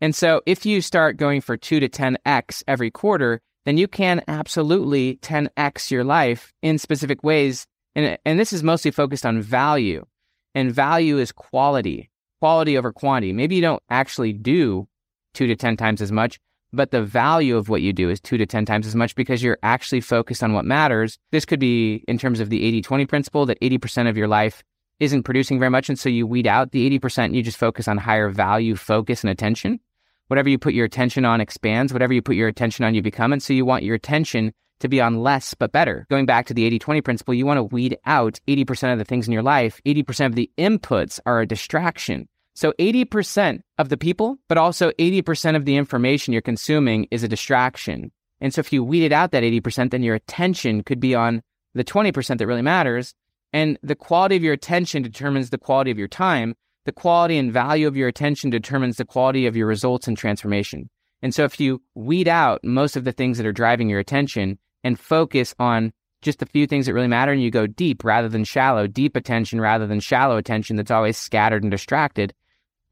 And 0.00 0.14
so 0.14 0.40
if 0.46 0.64
you 0.64 0.80
start 0.80 1.16
going 1.16 1.40
for 1.40 1.56
2 1.56 1.80
to 1.80 1.88
10x 1.88 2.62
every 2.68 2.90
quarter, 2.90 3.42
then 3.66 3.76
you 3.76 3.88
can 3.88 4.22
absolutely 4.28 5.16
10x 5.16 5.90
your 5.90 6.04
life 6.04 6.52
in 6.62 6.78
specific 6.78 7.24
ways. 7.24 7.66
And, 7.96 8.16
and 8.24 8.38
this 8.38 8.52
is 8.52 8.62
mostly 8.62 8.92
focused 8.92 9.26
on 9.26 9.42
value. 9.42 10.06
And 10.54 10.72
value 10.72 11.18
is 11.18 11.32
quality, 11.32 12.10
quality 12.40 12.78
over 12.78 12.92
quantity. 12.92 13.32
Maybe 13.32 13.56
you 13.56 13.62
don't 13.62 13.82
actually 13.90 14.32
do 14.32 14.86
2 15.34 15.48
to 15.48 15.56
10 15.56 15.76
times 15.76 16.00
as 16.00 16.12
much, 16.12 16.38
but 16.72 16.90
the 16.90 17.02
value 17.02 17.56
of 17.56 17.68
what 17.68 17.82
you 17.82 17.92
do 17.92 18.08
is 18.10 18.20
2 18.20 18.38
to 18.38 18.46
10 18.46 18.64
times 18.64 18.86
as 18.86 18.94
much 18.94 19.14
because 19.14 19.42
you're 19.42 19.58
actually 19.62 20.00
focused 20.00 20.42
on 20.42 20.52
what 20.52 20.64
matters. 20.64 21.18
This 21.32 21.44
could 21.44 21.60
be 21.60 22.04
in 22.06 22.18
terms 22.18 22.40
of 22.40 22.50
the 22.50 22.64
80 22.64 22.82
20 22.82 23.06
principle 23.06 23.46
that 23.46 23.60
80% 23.60 24.08
of 24.08 24.16
your 24.16 24.28
life 24.28 24.62
isn't 25.00 25.22
producing 25.22 25.58
very 25.58 25.70
much. 25.70 25.88
And 25.88 25.98
so 25.98 26.08
you 26.08 26.26
weed 26.26 26.46
out 26.46 26.72
the 26.72 26.98
80% 26.98 27.26
and 27.26 27.36
you 27.36 27.42
just 27.42 27.58
focus 27.58 27.88
on 27.88 27.98
higher 27.98 28.28
value, 28.28 28.76
focus, 28.76 29.24
and 29.24 29.30
attention. 29.30 29.80
Whatever 30.28 30.48
you 30.48 30.58
put 30.58 30.74
your 30.74 30.84
attention 30.84 31.24
on 31.24 31.40
expands. 31.40 31.92
Whatever 31.92 32.12
you 32.12 32.22
put 32.22 32.36
your 32.36 32.48
attention 32.48 32.84
on, 32.84 32.94
you 32.94 33.02
become. 33.02 33.32
And 33.32 33.42
so 33.42 33.52
you 33.52 33.64
want 33.64 33.82
your 33.82 33.96
attention 33.96 34.52
to 34.78 34.88
be 34.88 35.00
on 35.00 35.22
less 35.22 35.54
but 35.54 35.72
better. 35.72 36.06
Going 36.08 36.26
back 36.26 36.46
to 36.46 36.54
the 36.54 36.64
80 36.64 36.78
20 36.78 37.00
principle, 37.00 37.34
you 37.34 37.46
want 37.46 37.58
to 37.58 37.64
weed 37.64 37.98
out 38.06 38.38
80% 38.46 38.92
of 38.92 38.98
the 38.98 39.04
things 39.04 39.26
in 39.26 39.32
your 39.32 39.42
life. 39.42 39.80
80% 39.84 40.26
of 40.26 40.34
the 40.34 40.50
inputs 40.56 41.18
are 41.26 41.40
a 41.40 41.46
distraction. 41.46 42.28
So 42.54 42.72
80% 42.78 43.60
of 43.78 43.88
the 43.88 43.96
people, 43.96 44.38
but 44.48 44.58
also 44.58 44.90
80% 44.92 45.56
of 45.56 45.64
the 45.64 45.76
information 45.76 46.32
you're 46.32 46.42
consuming 46.42 47.06
is 47.10 47.22
a 47.22 47.28
distraction. 47.28 48.10
And 48.40 48.52
so 48.52 48.60
if 48.60 48.72
you 48.72 48.82
weeded 48.82 49.12
out 49.12 49.32
that 49.32 49.42
80%, 49.42 49.90
then 49.90 50.02
your 50.02 50.14
attention 50.14 50.82
could 50.82 51.00
be 51.00 51.14
on 51.14 51.42
the 51.74 51.84
20% 51.84 52.38
that 52.38 52.46
really 52.46 52.62
matters. 52.62 53.14
And 53.52 53.78
the 53.82 53.94
quality 53.94 54.36
of 54.36 54.42
your 54.42 54.52
attention 54.52 55.02
determines 55.02 55.50
the 55.50 55.58
quality 55.58 55.90
of 55.90 55.98
your 55.98 56.08
time. 56.08 56.54
The 56.84 56.92
quality 56.92 57.36
and 57.36 57.52
value 57.52 57.86
of 57.86 57.96
your 57.96 58.08
attention 58.08 58.50
determines 58.50 58.96
the 58.96 59.04
quality 59.04 59.46
of 59.46 59.56
your 59.56 59.66
results 59.66 60.08
and 60.08 60.16
transformation. 60.16 60.88
And 61.22 61.34
so 61.34 61.44
if 61.44 61.60
you 61.60 61.82
weed 61.94 62.28
out 62.28 62.64
most 62.64 62.96
of 62.96 63.04
the 63.04 63.12
things 63.12 63.36
that 63.36 63.46
are 63.46 63.52
driving 63.52 63.90
your 63.90 64.00
attention 64.00 64.58
and 64.82 64.98
focus 64.98 65.54
on 65.58 65.92
just 66.22 66.42
a 66.42 66.46
few 66.46 66.66
things 66.66 66.86
that 66.86 66.94
really 66.94 67.08
matter 67.08 67.32
and 67.32 67.42
you 67.42 67.50
go 67.50 67.66
deep 67.66 68.04
rather 68.04 68.28
than 68.28 68.44
shallow, 68.44 68.86
deep 68.86 69.16
attention 69.16 69.60
rather 69.60 69.86
than 69.86 70.00
shallow 70.00 70.36
attention 70.36 70.76
that's 70.76 70.90
always 70.90 71.16
scattered 71.16 71.62
and 71.62 71.70
distracted, 71.70 72.34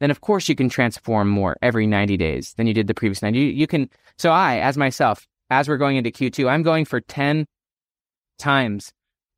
then 0.00 0.10
of 0.10 0.20
course 0.20 0.48
you 0.48 0.54
can 0.54 0.68
transform 0.68 1.28
more 1.28 1.56
every 1.60 1.86
90 1.86 2.16
days 2.16 2.54
than 2.54 2.66
you 2.66 2.74
did 2.74 2.86
the 2.86 2.94
previous 2.94 3.22
90. 3.22 3.38
You, 3.38 3.46
you 3.46 3.66
can, 3.66 3.90
so 4.16 4.30
I, 4.30 4.58
as 4.58 4.76
myself, 4.76 5.26
as 5.50 5.68
we're 5.68 5.76
going 5.76 5.96
into 5.96 6.10
Q2, 6.10 6.48
I'm 6.48 6.62
going 6.62 6.84
for 6.84 7.00
10 7.00 7.46
times 8.38 8.92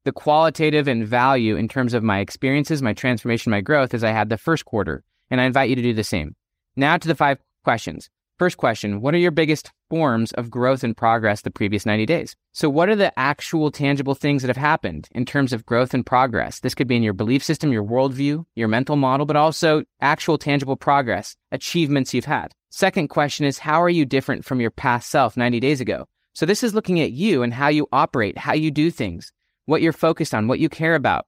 the 0.05 0.13
qualitative 0.13 0.89
and 0.89 1.07
value 1.07 1.57
in 1.57 1.69
terms 1.69 1.95
of 1.95 2.03
my 2.03 2.21
experiences, 2.21 2.83
my 2.83 2.95
transformation, 2.95 3.51
my 3.51 3.61
growth 3.61 3.95
as 3.95 4.05
I 4.05 4.11
had 4.11 4.29
the 4.29 4.39
first 4.39 4.65
quarter. 4.65 5.03
And 5.31 5.41
I 5.41 5.45
invite 5.45 5.69
you 5.69 5.77
to 5.77 5.83
do 5.83 5.93
the 5.93 6.05
same. 6.05 6.35
Now 6.77 6.97
to 6.97 7.09
the 7.09 7.15
five 7.15 7.39
questions. 7.65 8.09
First 8.41 8.57
question 8.57 9.03
What 9.03 9.13
are 9.13 9.19
your 9.19 9.33
biggest 9.33 9.71
forms 9.91 10.33
of 10.33 10.51
growth 10.51 10.83
and 10.83 10.97
progress 10.97 11.43
the 11.43 11.51
previous 11.51 11.85
90 11.85 12.07
days? 12.07 12.37
So, 12.53 12.71
what 12.71 12.89
are 12.89 12.97
the 12.97 13.13
actual 13.19 13.71
tangible 13.71 14.15
things 14.15 14.41
that 14.41 14.49
have 14.49 14.57
happened 14.57 15.11
in 15.13 15.27
terms 15.27 15.53
of 15.53 15.67
growth 15.67 15.93
and 15.93 16.07
progress? 16.07 16.61
This 16.61 16.75
could 16.75 16.89
be 16.89 16.97
in 16.97 17.03
your 17.03 17.13
belief 17.13 17.45
system, 17.45 17.71
your 17.71 17.85
worldview, 17.85 18.47
your 18.55 18.69
mental 18.69 18.97
model, 18.97 19.27
but 19.27 19.37
also 19.37 19.83
actual 20.01 20.39
tangible 20.39 20.75
progress, 20.75 21.37
achievements 21.53 22.15
you've 22.15 22.25
had. 22.25 22.55
Second 22.71 23.09
question 23.09 23.45
is 23.45 23.59
How 23.59 23.83
are 23.83 23.91
you 23.91 24.07
different 24.07 24.47
from 24.47 24.59
your 24.59 24.71
past 24.71 25.11
self 25.11 25.37
90 25.37 25.61
days 25.61 25.83
ago? 25.83 26.09
So, 26.33 26.47
this 26.47 26.63
is 26.63 26.73
looking 26.73 26.99
at 26.99 27.13
you 27.13 27.43
and 27.43 27.53
how 27.53 27.69
you 27.69 27.89
operate, 27.93 28.39
how 28.39 28.55
you 28.55 28.71
do 28.71 28.91
things, 28.91 29.35
what 29.67 29.83
you're 29.83 29.93
focused 29.93 30.33
on, 30.33 30.49
what 30.49 30.61
you 30.61 30.71
care 30.71 30.95
about. 30.95 31.27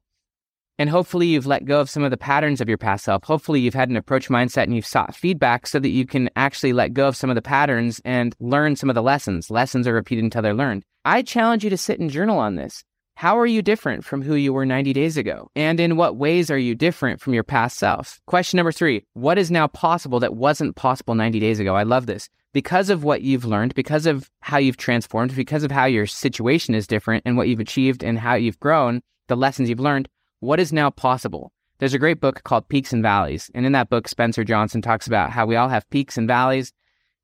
And 0.78 0.88
hopefully 0.88 1.26
you've 1.26 1.46
let 1.46 1.64
go 1.64 1.80
of 1.80 1.90
some 1.90 2.02
of 2.02 2.10
the 2.10 2.16
patterns 2.16 2.60
of 2.60 2.68
your 2.68 2.78
past 2.78 3.04
self. 3.04 3.24
Hopefully 3.24 3.60
you've 3.60 3.74
had 3.74 3.90
an 3.90 3.96
approach 3.96 4.28
mindset 4.28 4.64
and 4.64 4.74
you've 4.74 4.86
sought 4.86 5.14
feedback 5.14 5.66
so 5.66 5.78
that 5.78 5.90
you 5.90 6.06
can 6.06 6.30
actually 6.34 6.72
let 6.72 6.94
go 6.94 7.08
of 7.08 7.16
some 7.16 7.30
of 7.30 7.36
the 7.36 7.42
patterns 7.42 8.00
and 8.04 8.34
learn 8.40 8.76
some 8.76 8.88
of 8.88 8.94
the 8.94 9.02
lessons. 9.02 9.50
Lessons 9.50 9.86
are 9.86 9.94
repeated 9.94 10.24
until 10.24 10.42
they're 10.42 10.54
learned. 10.54 10.84
I 11.04 11.22
challenge 11.22 11.64
you 11.64 11.70
to 11.70 11.76
sit 11.76 12.00
and 12.00 12.10
journal 12.10 12.38
on 12.38 12.56
this. 12.56 12.84
How 13.14 13.38
are 13.38 13.46
you 13.46 13.62
different 13.62 14.04
from 14.04 14.22
who 14.22 14.34
you 14.34 14.52
were 14.52 14.66
90 14.66 14.92
days 14.92 15.16
ago? 15.16 15.48
And 15.54 15.78
in 15.78 15.96
what 15.96 16.16
ways 16.16 16.50
are 16.50 16.58
you 16.58 16.74
different 16.74 17.20
from 17.20 17.34
your 17.34 17.44
past 17.44 17.78
self? 17.78 18.20
Question 18.26 18.56
number 18.56 18.72
three 18.72 19.04
What 19.12 19.38
is 19.38 19.50
now 19.50 19.68
possible 19.68 20.18
that 20.20 20.34
wasn't 20.34 20.76
possible 20.76 21.14
90 21.14 21.38
days 21.38 21.60
ago? 21.60 21.76
I 21.76 21.82
love 21.82 22.06
this. 22.06 22.28
Because 22.52 22.90
of 22.90 23.04
what 23.04 23.22
you've 23.22 23.44
learned, 23.44 23.74
because 23.74 24.06
of 24.06 24.30
how 24.40 24.58
you've 24.58 24.76
transformed, 24.76 25.34
because 25.34 25.62
of 25.62 25.70
how 25.70 25.84
your 25.84 26.06
situation 26.06 26.74
is 26.74 26.86
different 26.86 27.22
and 27.24 27.36
what 27.36 27.48
you've 27.48 27.60
achieved 27.60 28.02
and 28.02 28.18
how 28.18 28.34
you've 28.34 28.60
grown, 28.60 29.02
the 29.28 29.36
lessons 29.36 29.68
you've 29.68 29.80
learned, 29.80 30.08
what 30.42 30.58
is 30.58 30.72
now 30.72 30.90
possible? 30.90 31.52
There's 31.78 31.94
a 31.94 32.00
great 32.00 32.20
book 32.20 32.42
called 32.42 32.68
Peaks 32.68 32.92
and 32.92 33.00
Valleys. 33.00 33.48
And 33.54 33.64
in 33.64 33.72
that 33.72 33.90
book, 33.90 34.08
Spencer 34.08 34.42
Johnson 34.42 34.82
talks 34.82 35.06
about 35.06 35.30
how 35.30 35.46
we 35.46 35.54
all 35.54 35.68
have 35.68 35.88
peaks 35.90 36.18
and 36.18 36.26
valleys 36.26 36.72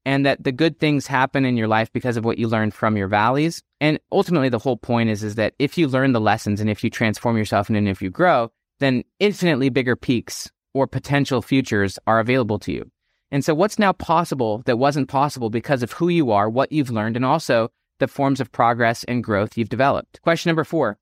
and 0.05 0.25
that 0.25 0.45
the 0.45 0.53
good 0.53 0.79
things 0.79 1.09
happen 1.09 1.45
in 1.45 1.57
your 1.57 1.67
life 1.67 1.93
because 1.93 2.17
of 2.17 2.25
what 2.25 2.39
you 2.39 2.47
learned 2.47 2.75
from 2.75 2.97
your 2.97 3.09
valleys. 3.09 3.61
And 3.81 3.99
ultimately, 4.13 4.49
the 4.49 4.61
whole 4.61 4.77
point 4.77 5.11
is, 5.11 5.25
is 5.25 5.35
that 5.35 5.55
if 5.59 5.77
you 5.77 5.89
learn 5.89 6.13
the 6.13 6.21
lessons 6.21 6.61
and 6.61 6.71
if 6.71 6.85
you 6.85 6.91
transform 6.91 7.37
yourself 7.37 7.69
and 7.69 7.89
if 7.89 8.01
you 8.01 8.09
grow, 8.09 8.53
then 8.79 9.03
infinitely 9.19 9.69
bigger 9.69 9.97
peaks 9.97 10.49
or 10.73 10.87
potential 10.87 11.43
futures 11.43 11.99
are 12.07 12.21
available 12.21 12.61
to 12.61 12.73
you. 12.73 12.89
And 13.33 13.45
so, 13.45 13.53
what's 13.53 13.81
now 13.81 13.93
possible 13.93 14.63
that 14.67 14.79
wasn't 14.79 15.09
possible 15.09 15.51
because 15.51 15.83
of 15.83 15.91
who 15.93 16.09
you 16.09 16.31
are, 16.31 16.49
what 16.49 16.71
you've 16.71 16.91
learned, 16.91 17.17
and 17.17 17.25
also 17.25 17.69
the 17.99 18.07
forms 18.07 18.41
of 18.41 18.53
progress 18.53 19.03
and 19.05 19.25
growth 19.25 19.59
you've 19.59 19.69
developed? 19.69 20.23
Question 20.23 20.51
number 20.51 20.65
four 20.65 20.99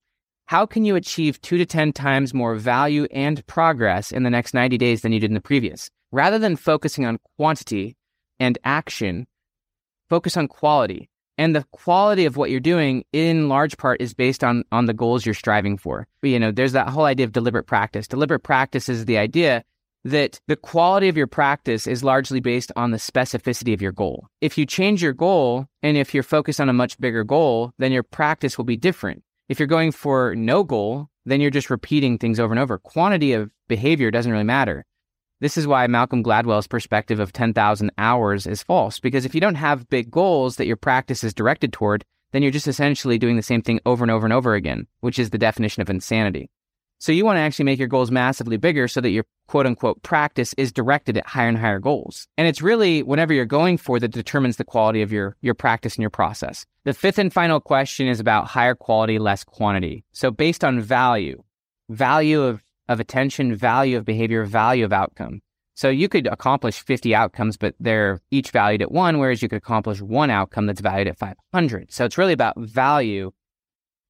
how 0.47 0.65
can 0.65 0.85
you 0.85 0.95
achieve 0.95 1.41
two 1.41 1.59
to 1.59 1.67
10 1.67 1.93
times 1.93 2.33
more 2.33 2.55
value 2.55 3.07
and 3.11 3.45
progress 3.49 4.13
in 4.13 4.23
the 4.23 4.31
next 4.31 4.55
90 4.55 4.79
days 4.79 5.01
than 5.01 5.13
you 5.13 5.19
did 5.19 5.31
in 5.31 5.35
the 5.35 5.41
previous? 5.41 5.91
Rather 6.13 6.39
than 6.39 6.55
focusing 6.55 7.05
on 7.05 7.19
quantity 7.37 7.97
and 8.39 8.57
action, 8.63 9.27
focus 10.09 10.37
on 10.37 10.47
quality. 10.47 11.11
And 11.37 11.55
the 11.55 11.67
quality 11.73 12.27
of 12.27 12.37
what 12.37 12.51
you're 12.51 12.61
doing 12.61 13.05
in 13.13 13.49
large 13.49 13.77
part 13.77 14.01
is 14.01 14.15
based 14.15 14.45
on, 14.45 14.63
on 14.71 14.87
the 14.87 14.95
goals 14.95 15.27
you're 15.27 15.35
striving 15.35 15.77
for. 15.77 16.07
You 16.23 16.39
know, 16.39 16.53
there's 16.53 16.73
that 16.73 16.89
whole 16.89 17.05
idea 17.05 17.27
of 17.27 17.33
deliberate 17.33 17.67
practice. 17.67 18.07
Deliberate 18.07 18.41
practice 18.41 18.89
is 18.89 19.05
the 19.05 19.19
idea 19.19 19.65
that 20.05 20.41
the 20.47 20.57
quality 20.57 21.09
of 21.09 21.17
your 21.17 21.27
practice 21.27 21.89
is 21.89 22.05
largely 22.05 22.39
based 22.39 22.71
on 22.77 22.93
the 22.93 22.99
specificity 22.99 23.75
of 23.75 23.83
your 23.83 23.91
goal. 23.91 24.29
If 24.41 24.57
you 24.57 24.65
change 24.65 25.03
your 25.03 25.13
goal 25.13 25.67
and 25.83 25.97
if 25.97 26.15
you're 26.15 26.23
focused 26.23 26.61
on 26.61 26.69
a 26.69 26.73
much 26.73 26.99
bigger 27.01 27.25
goal, 27.25 27.73
then 27.79 27.91
your 27.91 28.05
practice 28.05 28.57
will 28.57 28.65
be 28.65 28.77
different. 28.77 29.25
If 29.49 29.61
you're 29.61 29.69
going 29.69 29.93
for 29.93 30.35
no 30.35 30.65
goal, 30.65 31.09
then 31.25 31.41
you're 31.41 31.51
just 31.53 31.71
repeating 31.71 32.19
things 32.19 32.41
over 32.41 32.53
and 32.53 32.59
over. 32.59 32.79
Quantity 32.79 33.33
of 33.33 33.51
behavior 33.69 34.11
doesn't 34.11 34.33
really 34.33 34.45
matter. 34.45 34.85
This 35.41 35.57
is 35.57 35.67
why 35.67 35.87
Malcolm 35.87 36.25
Gladwell's 36.25 36.67
perspective 36.67 37.21
of 37.21 37.33
10,000 37.33 37.93
hours 37.97 38.47
is 38.47 38.63
false, 38.63 38.99
because 38.99 39.25
if 39.25 39.35
you 39.35 39.41
don't 39.41 39.55
have 39.55 39.89
big 39.89 40.11
goals 40.11 40.57
that 40.57 40.67
your 40.67 40.77
practice 40.77 41.23
is 41.23 41.35
directed 41.35 41.73
toward, 41.73 42.05
then 42.33 42.43
you're 42.43 42.51
just 42.51 42.67
essentially 42.67 43.19
doing 43.19 43.37
the 43.37 43.43
same 43.43 43.63
thing 43.63 43.79
over 43.87 44.03
and 44.03 44.11
over 44.11 44.27
and 44.27 44.33
over 44.33 44.55
again, 44.55 44.87
which 45.01 45.19
is 45.19 45.31
the 45.31 45.39
definition 45.39 45.81
of 45.81 45.91
insanity. 45.91 46.51
So 46.99 47.13
you 47.13 47.25
want 47.25 47.37
to 47.37 47.41
actually 47.41 47.67
make 47.67 47.79
your 47.79 47.89
goals 47.89 48.11
massively 48.11 48.57
bigger 48.57 48.89
so 48.89 49.01
that 49.01 49.11
your 49.11 49.25
quote 49.49 49.67
unquote 49.67 50.03
practice 50.03 50.55
is 50.57 50.73
directed 50.73 51.19
at 51.19 51.27
higher 51.27 51.49
and 51.49 51.59
higher 51.59 51.79
goals. 51.79 52.27
And 52.39 52.49
it's 52.49 52.63
really 52.63 53.03
whatever 53.03 53.35
you're 53.35 53.45
going 53.45 53.77
for 53.77 54.01
that 54.01 54.09
determines 54.09 54.57
the 54.57 54.65
quality 54.65 55.03
of 55.03 55.13
your, 55.13 55.37
your 55.43 55.55
practice 55.55 55.95
and 55.95 56.03
your 56.03 56.11
process. 56.11 56.67
The 56.85 56.95
fifth 56.95 57.19
and 57.19 57.33
final 57.33 57.61
question 57.61 58.07
is 58.09 58.21
about 58.21 58.47
higher 58.47 58.75
quality, 58.75 59.19
less 59.19 59.45
quantity. 59.45 60.05
So 60.13 60.31
based 60.31 60.65
on 60.65 60.81
value, 60.81 61.43
value 61.91 62.43
of, 62.43 62.63
of 62.89 63.01
attention, 63.01 63.55
value 63.55 63.99
of 63.99 64.05
behavior, 64.05 64.45
value 64.45 64.85
of 64.85 64.93
outcome. 64.93 65.43
So 65.75 65.91
you 65.91 66.09
could 66.09 66.27
accomplish 66.27 66.81
50 66.81 67.15
outcomes, 67.15 67.59
but 67.59 67.75
they're 67.79 68.21
each 68.31 68.51
valued 68.51 68.81
at 68.81 68.91
one, 68.91 69.19
whereas 69.19 69.43
you 69.43 69.49
could 69.51 69.59
accomplish 69.59 70.01
one 70.01 70.31
outcome 70.31 70.65
that's 70.65 70.81
valued 70.81 71.09
at 71.09 71.19
500. 71.19 71.93
So 71.93 72.07
it's 72.07 72.17
really 72.17 72.33
about 72.33 72.59
value 72.59 73.33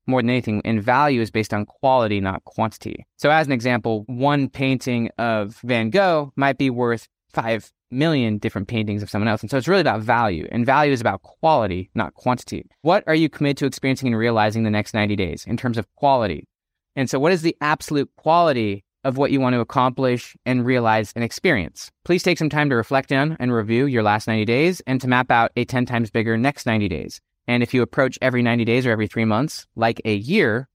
more 0.06 0.22
than 0.22 0.30
anything, 0.30 0.62
and 0.64 0.82
value 0.82 1.20
is 1.20 1.30
based 1.30 1.52
on 1.52 1.66
quality, 1.66 2.20
not 2.20 2.44
quantity. 2.44 3.06
So, 3.16 3.30
as 3.30 3.46
an 3.46 3.52
example, 3.52 4.04
one 4.06 4.48
painting 4.48 5.10
of 5.18 5.56
Van 5.64 5.90
Gogh 5.90 6.32
might 6.36 6.58
be 6.58 6.70
worth 6.70 7.08
5 7.30 7.72
million 7.90 8.38
different 8.38 8.68
paintings 8.68 9.02
of 9.02 9.10
someone 9.10 9.28
else. 9.28 9.42
And 9.42 9.50
so 9.50 9.56
it's 9.56 9.68
really 9.68 9.80
about 9.80 10.00
value, 10.00 10.48
and 10.50 10.66
value 10.66 10.92
is 10.92 11.00
about 11.00 11.22
quality, 11.22 11.90
not 11.94 12.14
quantity. 12.14 12.64
What 12.82 13.04
are 13.06 13.14
you 13.14 13.28
committed 13.28 13.58
to 13.58 13.66
experiencing 13.66 14.08
and 14.08 14.18
realizing 14.18 14.62
the 14.62 14.70
next 14.70 14.94
90 14.94 15.16
days 15.16 15.44
in 15.46 15.56
terms 15.56 15.78
of 15.78 15.86
quality? 15.94 16.48
And 16.94 17.10
so, 17.10 17.18
what 17.18 17.32
is 17.32 17.42
the 17.42 17.56
absolute 17.60 18.10
quality 18.16 18.84
of 19.04 19.18
what 19.18 19.30
you 19.30 19.40
want 19.40 19.54
to 19.54 19.60
accomplish 19.60 20.36
and 20.44 20.64
realize 20.64 21.12
and 21.14 21.22
experience? 21.22 21.90
Please 22.04 22.22
take 22.22 22.38
some 22.38 22.50
time 22.50 22.70
to 22.70 22.76
reflect 22.76 23.12
on 23.12 23.36
and 23.38 23.52
review 23.52 23.86
your 23.86 24.02
last 24.02 24.26
90 24.26 24.44
days 24.46 24.80
and 24.86 25.00
to 25.00 25.08
map 25.08 25.30
out 25.30 25.52
a 25.56 25.64
10 25.64 25.86
times 25.86 26.10
bigger 26.10 26.36
next 26.36 26.66
90 26.66 26.88
days. 26.88 27.20
And 27.48 27.62
if 27.62 27.72
you 27.74 27.82
approach 27.82 28.18
every 28.20 28.42
90 28.42 28.64
days 28.64 28.86
or 28.86 28.90
every 28.90 29.06
three 29.06 29.24
months, 29.24 29.66
like 29.76 30.00
a 30.04 30.14
year, 30.14 30.68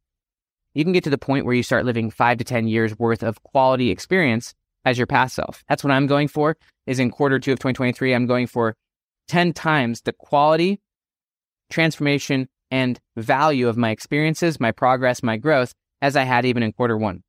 you 0.74 0.84
can 0.84 0.94
get 0.94 1.04
to 1.04 1.10
the 1.10 1.18
point 1.18 1.46
where 1.46 1.56
you 1.56 1.63
start 1.63 1.86
living 1.86 2.10
five 2.10 2.38
to 2.38 2.44
10 2.44 2.68
years 2.68 2.98
worth 2.98 3.24
of 3.24 3.44
quality 3.44 3.90
experience 3.90 4.54
as 4.86 4.98
your 4.98 5.08
past 5.08 5.36
self. 5.36 5.63
That's 5.68 5.84
what 5.84 5.92
I'm 5.92 6.08
going 6.08 6.28
for 6.28 6.56
is 6.88 7.00
in 7.00 7.12
quarter 7.12 7.40
two 7.40 7.51
of 7.51 7.60
2023, 7.60 8.13
I'm 8.13 8.25
going 8.25 8.48
for 8.48 8.75
10 9.28 9.54
times 9.54 10.01
the 10.01 10.13
quality, 10.13 10.80
transformation, 11.70 12.48
and 12.72 13.00
value 13.18 13.68
of 13.68 13.78
my 13.78 13.92
experiences, 13.92 14.60
my 14.60 14.72
progress, 14.72 15.22
my 15.22 15.38
growth 15.38 15.74
as 16.01 16.16
I 16.16 16.24
had 16.24 16.46
even 16.46 16.63
in 16.63 16.72
quarter 16.72 16.98
one. 16.98 17.22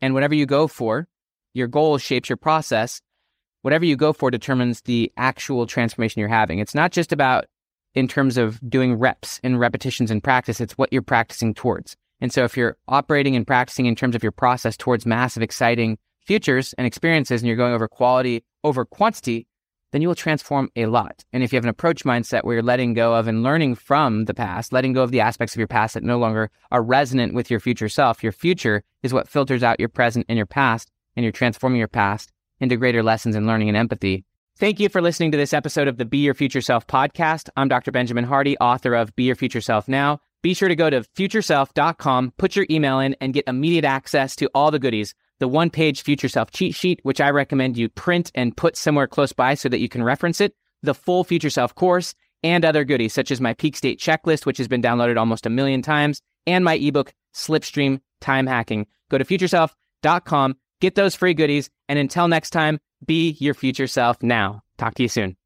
And 0.00 0.12
whatever 0.12 0.34
you 0.34 0.44
go 0.44 0.66
for, 0.66 1.06
your 1.54 1.68
goal 1.68 1.98
shapes 1.98 2.28
your 2.28 2.36
process. 2.36 3.00
whatever 3.62 3.84
you 3.84 3.96
go 3.96 4.12
for 4.12 4.30
determines 4.30 4.80
the 4.82 5.12
actual 5.16 5.66
transformation 5.66 6.18
you're 6.18 6.28
having. 6.28 6.58
It's 6.58 6.74
not 6.74 6.90
just 6.90 7.12
about 7.12 7.44
in 7.94 8.08
terms 8.08 8.36
of 8.36 8.60
doing 8.68 8.94
reps 8.94 9.40
and 9.42 9.60
repetitions 9.60 10.10
in 10.10 10.20
practice, 10.20 10.60
it's 10.60 10.78
what 10.78 10.92
you're 10.92 11.02
practicing 11.02 11.54
towards. 11.54 11.96
And 12.20 12.32
so 12.32 12.44
if 12.44 12.56
you're 12.56 12.76
operating 12.88 13.36
and 13.36 13.46
practicing 13.46 13.86
in 13.86 13.96
terms 13.96 14.14
of 14.14 14.22
your 14.22 14.32
process 14.32 14.76
towards 14.76 15.04
massive, 15.04 15.42
exciting 15.42 15.98
futures 16.20 16.72
and 16.74 16.86
experiences, 16.86 17.42
and 17.42 17.48
you're 17.48 17.56
going 17.56 17.74
over 17.74 17.88
quality 17.88 18.44
over 18.64 18.84
quantity, 18.84 19.46
then 19.90 20.00
you 20.00 20.08
will 20.08 20.14
transform 20.14 20.70
a 20.76 20.86
lot. 20.86 21.24
And 21.32 21.42
if 21.42 21.52
you 21.52 21.56
have 21.56 21.64
an 21.64 21.70
approach 21.70 22.04
mindset 22.04 22.44
where 22.44 22.54
you're 22.54 22.62
letting 22.62 22.94
go 22.94 23.14
of 23.14 23.28
and 23.28 23.42
learning 23.42 23.74
from 23.74 24.24
the 24.24 24.34
past, 24.34 24.72
letting 24.72 24.94
go 24.94 25.02
of 25.02 25.10
the 25.10 25.20
aspects 25.20 25.54
of 25.54 25.58
your 25.58 25.68
past 25.68 25.94
that 25.94 26.02
no 26.02 26.18
longer 26.18 26.50
are 26.70 26.82
resonant 26.82 27.34
with 27.34 27.50
your 27.50 27.60
future 27.60 27.88
self, 27.88 28.22
your 28.22 28.32
future 28.32 28.82
is 29.02 29.12
what 29.12 29.28
filters 29.28 29.62
out 29.62 29.80
your 29.80 29.90
present 29.90 30.24
and 30.28 30.36
your 30.36 30.46
past, 30.46 30.90
and 31.14 31.24
you're 31.24 31.32
transforming 31.32 31.78
your 31.78 31.88
past 31.88 32.32
into 32.58 32.76
greater 32.76 33.02
lessons 33.02 33.36
in 33.36 33.46
learning 33.46 33.68
and 33.68 33.76
empathy. 33.76 34.24
Thank 34.62 34.78
you 34.78 34.88
for 34.88 35.02
listening 35.02 35.32
to 35.32 35.36
this 35.36 35.52
episode 35.52 35.88
of 35.88 35.96
the 35.96 36.04
Be 36.04 36.18
Your 36.18 36.34
Future 36.34 36.60
Self 36.60 36.86
podcast. 36.86 37.48
I'm 37.56 37.66
Dr. 37.66 37.90
Benjamin 37.90 38.22
Hardy, 38.22 38.56
author 38.58 38.94
of 38.94 39.12
Be 39.16 39.24
Your 39.24 39.34
Future 39.34 39.60
Self 39.60 39.88
Now. 39.88 40.20
Be 40.40 40.54
sure 40.54 40.68
to 40.68 40.76
go 40.76 40.88
to 40.88 41.02
futureself.com, 41.02 42.34
put 42.38 42.54
your 42.54 42.66
email 42.70 43.00
in, 43.00 43.16
and 43.20 43.34
get 43.34 43.48
immediate 43.48 43.84
access 43.84 44.36
to 44.36 44.48
all 44.54 44.70
the 44.70 44.78
goodies 44.78 45.16
the 45.40 45.48
one 45.48 45.68
page 45.68 46.02
Future 46.02 46.28
Self 46.28 46.52
cheat 46.52 46.76
sheet, 46.76 47.00
which 47.02 47.20
I 47.20 47.30
recommend 47.30 47.76
you 47.76 47.88
print 47.88 48.30
and 48.36 48.56
put 48.56 48.76
somewhere 48.76 49.08
close 49.08 49.32
by 49.32 49.54
so 49.54 49.68
that 49.68 49.80
you 49.80 49.88
can 49.88 50.04
reference 50.04 50.40
it, 50.40 50.54
the 50.80 50.94
full 50.94 51.24
Future 51.24 51.50
Self 51.50 51.74
course, 51.74 52.14
and 52.44 52.64
other 52.64 52.84
goodies 52.84 53.12
such 53.12 53.32
as 53.32 53.40
my 53.40 53.54
peak 53.54 53.76
state 53.76 53.98
checklist, 53.98 54.46
which 54.46 54.58
has 54.58 54.68
been 54.68 54.80
downloaded 54.80 55.18
almost 55.18 55.44
a 55.44 55.50
million 55.50 55.82
times, 55.82 56.22
and 56.46 56.64
my 56.64 56.74
ebook, 56.74 57.12
Slipstream 57.34 58.00
Time 58.20 58.46
Hacking. 58.46 58.86
Go 59.10 59.18
to 59.18 59.24
futureself.com, 59.24 60.56
get 60.80 60.94
those 60.94 61.16
free 61.16 61.34
goodies, 61.34 61.68
and 61.88 61.98
until 61.98 62.28
next 62.28 62.50
time, 62.50 62.78
be 63.06 63.36
your 63.40 63.54
future 63.54 63.86
self 63.86 64.22
now. 64.22 64.62
Talk 64.78 64.94
to 64.94 65.02
you 65.02 65.08
soon. 65.08 65.36